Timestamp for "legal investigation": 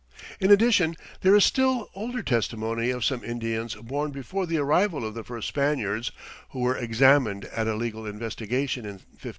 7.75-8.83